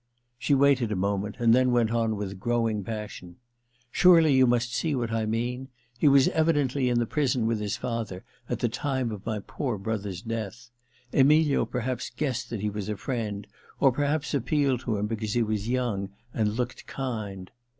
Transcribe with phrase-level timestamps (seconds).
[0.39, 4.95] She waited a moment, and then went on with growing passion:* Surely you must see
[4.95, 5.67] what I mean?
[5.99, 9.77] He was evidently in the prison with his father at the time of my poor
[9.77, 10.71] brother's death.
[11.13, 13.45] Emilio per haps guessed that he was a friend—
[13.79, 17.51] or perhaps appealed to him because he was young and looked kind.